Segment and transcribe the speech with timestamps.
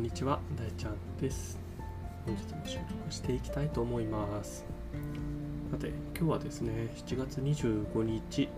[0.00, 1.58] んにちは、大ちゃんです。
[2.24, 4.64] 本日も収録していきたいと思います。
[5.70, 8.48] さて、今日はですね、7月25日、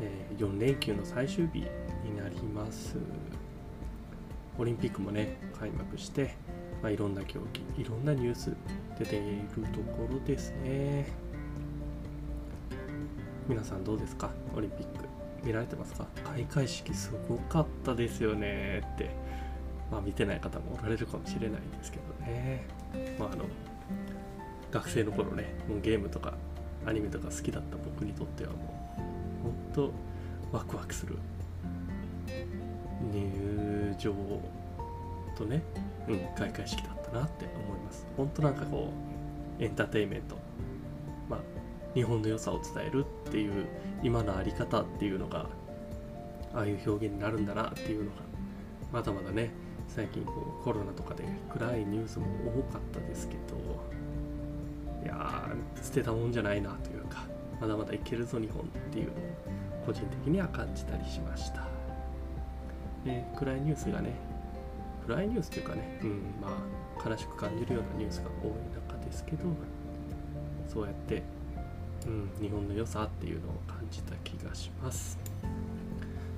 [0.00, 2.96] えー4連休の最終日になります。
[4.58, 6.34] オリンピックもね、開幕して、
[6.82, 7.38] まあ、いろんな競
[7.76, 8.52] 技、いろんなニュース
[8.98, 11.06] 出ているところですね。
[13.48, 14.32] 皆さんどうですか？
[14.56, 15.04] オリンピック
[15.44, 16.08] 見られてますか？
[16.24, 19.10] 開会式すごかったですよねって
[19.90, 22.64] まあ見てない方もおられるかもしれないですけどね。
[23.18, 23.44] まああの
[24.70, 26.34] 学生の頃ねもうゲームとか
[26.86, 28.58] アニメとか好きだった僕にとってはも
[29.40, 29.92] うほんと
[30.52, 31.16] ワクワクする。
[33.12, 34.12] 入場
[35.36, 35.62] とね、
[36.06, 38.06] うん、開会式だったなって思います。
[38.16, 38.92] ほんとなんかこ
[39.58, 40.36] うエンターテインメント。
[41.28, 41.40] まあ
[41.94, 43.66] 日本の良さを伝えるっていう
[44.02, 45.46] 今のあり方っていうのが
[46.54, 48.16] ああいう表現になるんだなっていうのが
[48.92, 49.50] まだまだね
[49.94, 52.26] 最近こうコロナとかで暗いニュースも
[52.68, 53.40] 多かったですけど
[55.04, 55.48] いや
[55.82, 57.24] 捨てたもんじゃないなというか
[57.60, 59.14] まだまだいけるぞ日本っていうのを
[59.86, 61.66] 個人的には感じたりしました
[63.04, 64.14] で暗いニュースがね
[65.06, 68.50] 暗いニュースというかね、うん、まあ悲しく感じるようなニュースが多い
[68.88, 69.44] 中ですけど
[70.68, 71.22] そうやって
[72.06, 75.18] うん、日本の良さっていうのを感じた気がします。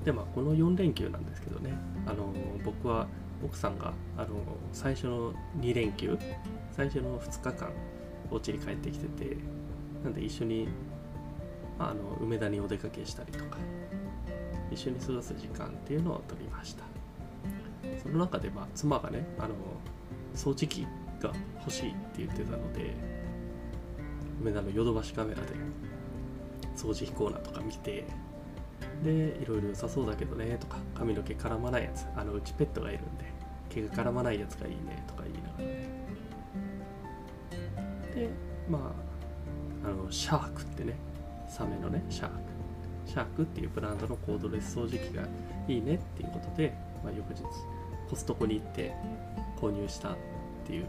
[0.04, 1.72] でまあこの4連休なんですけどね
[2.06, 3.06] あの僕は
[3.44, 4.28] 奥さんがあの
[4.72, 6.18] 最初の2連休
[6.70, 7.70] 最初の2日間
[8.30, 9.36] お家に帰ってきてて
[10.04, 10.68] なんで一緒に
[11.78, 13.58] あの梅田にお出かけしたりとか
[14.70, 16.84] 一緒に過ごす時間っていうのを取りました。
[18.02, 19.54] その中でまあ妻がねあの
[20.34, 20.86] 掃除機
[21.20, 22.94] が欲しいって言ってたので
[24.40, 25.48] 梅田のヨドバシカメラで
[26.76, 28.04] 掃除機コーナーとか見て
[29.02, 33.24] でいろいろ良さそうだけどねとか髪の毛絡まないやつあのうちペットがいるんで
[33.68, 35.64] 毛が絡まないやつがいいねとか言いながら。
[38.14, 38.28] で
[38.68, 38.92] ま
[39.84, 40.94] ああのシャークってね
[41.48, 42.34] サメのねシャーク。
[43.06, 45.24] シャークっていうブランドのコードレス掃除機が
[45.66, 47.42] いいねっていうことで、まあ、翌日
[48.08, 48.94] コストコに行って
[49.60, 50.16] 購入したっ
[50.64, 50.86] ていう。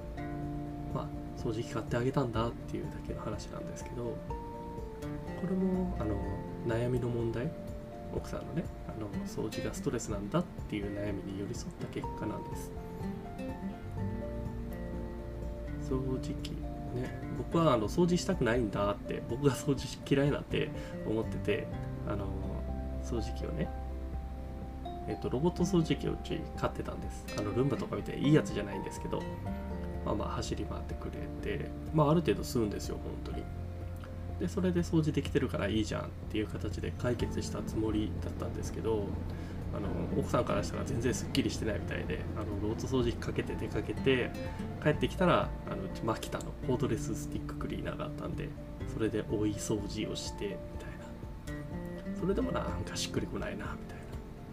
[0.94, 4.16] まあ掃除機買ってあげたんだっていうだけの話なんですけどこ
[5.44, 6.16] れもあの
[6.68, 7.51] 悩みの問題
[8.16, 12.72] 奥さんのねあの掃除がストレスなんだっていう悩みに寄り添った結果なんです
[15.90, 16.51] 掃除機
[16.96, 20.69] ね僕はあの掃除したくないんだって僕が掃除嫌いなんて
[21.07, 21.68] 思ってて
[22.07, 22.25] あの
[23.03, 23.69] 掃除機をね
[25.07, 29.22] えっとロボット掃除機をうち買ってたんですあのルンバとかみたいにいいやつじゃないんですけど
[30.06, 33.44] まあまあ走り回ってくれて、まあある程度吸うんですよ、本当に。
[34.44, 39.08] で、それで掃除できてるからいいじゃんっていう形で解決したつもりだったんですけど、
[39.74, 39.88] あの
[40.20, 44.31] 奥さんからしたら全然すっきりしてないみたいで、あのロート掃除機かけて出かけて、
[44.84, 48.50] 帰ってきたら、あのマキタのコードレススティッククリーナーがあったんで、
[48.94, 50.90] それで追い掃除をして、みたい
[52.14, 52.20] な。
[52.20, 53.98] それでもなんかしっくりこないな、みたい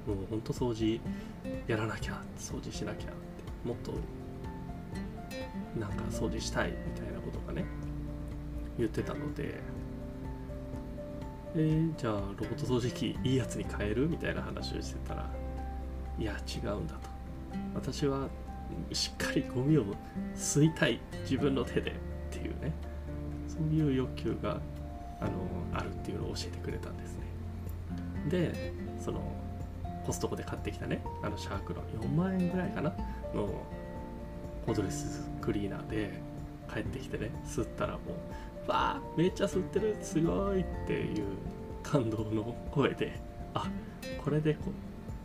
[0.06, 0.14] な。
[0.14, 1.00] もうほんと掃除
[1.66, 3.14] やらなきゃ、掃除しなきゃって、
[3.64, 3.92] もっと
[5.76, 7.64] なんか掃除したいみたいなことがね
[8.78, 9.60] 言ってたので
[11.54, 15.30] えーじゃあロボット掃除機いいやつに変えるみたいな話をしてたら
[16.18, 17.10] いや違うんだと。
[17.74, 18.28] 私は
[18.92, 19.84] しっかりゴミを
[20.36, 21.94] 吸いたい自分の手でっ
[22.30, 22.72] ていうね
[23.48, 24.60] そういう欲求が
[25.20, 25.30] あの
[25.72, 27.24] あるっていうのを教えてくれたんですね。
[28.28, 28.72] で
[29.02, 29.20] その
[30.06, 32.90] コストコで買ってきたねあのシャークの4万円ぐらいかな
[33.34, 33.48] の
[34.66, 36.20] コードレスクリーナーで
[36.72, 37.98] 帰ってきてね吸ったらも
[38.66, 41.24] うわあめっちゃ吸ってるすごいっていう
[41.90, 43.20] 感動の声で
[43.54, 43.68] あ
[44.22, 44.70] これでこ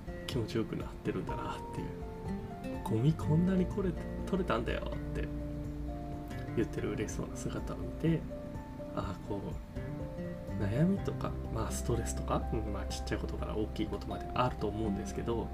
[0.08, 1.88] う気持ちよくなってるんだなっていう。
[2.84, 3.90] ゴミこんなにこれ
[4.28, 5.28] 取れたんだよって。
[6.56, 8.20] 言ってる嬉しそうな姿を見て
[8.96, 9.42] ああこ
[10.60, 15.48] う悩みとかまあストレスとか、うんまあちっちゃいことから大きいことまであると思うんですけど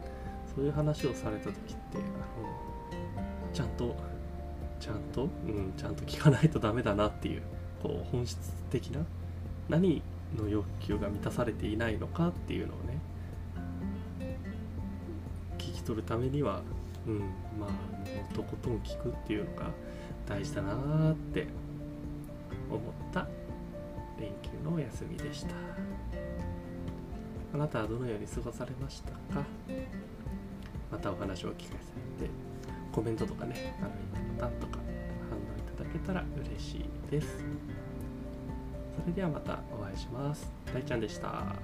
[0.56, 1.66] そういう話をされた時って
[1.96, 3.96] あのちゃんと
[4.80, 7.42] ちゃんと、うん、ちゃんと聞かないとダメだなっていう
[7.82, 9.02] こう本質的な
[9.70, 10.02] 何
[10.38, 13.00] の欲求が満たされていないのかっていうのをね
[15.58, 16.62] 聞き取るためには、
[17.08, 17.20] うん、
[17.60, 19.72] まあとことん聞くっていうのが
[20.28, 21.48] 大事だなーって
[22.70, 22.82] 思っ
[23.12, 23.28] た
[24.20, 25.56] 連休のお休みでした
[27.54, 29.46] あなたはどのように過ごされましたか？
[30.92, 31.76] またお話をお聞か
[32.20, 32.30] せて
[32.92, 34.80] コメントとかね、あの、いいねボタンとか
[35.30, 36.24] 反応いただけたら
[36.56, 37.44] 嬉しいです。
[39.00, 40.52] それではまたお会いします。
[40.74, 41.56] 大ちゃんでした。